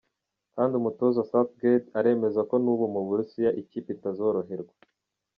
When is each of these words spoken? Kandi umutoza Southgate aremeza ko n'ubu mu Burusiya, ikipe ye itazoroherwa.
Kandi 0.55 0.73
umutoza 0.79 1.27
Southgate 1.29 1.87
aremeza 1.99 2.41
ko 2.49 2.55
n'ubu 2.63 2.85
mu 2.93 3.01
Burusiya, 3.07 3.49
ikipe 3.61 3.89
ye 3.91 3.95
itazoroherwa. 3.97 4.73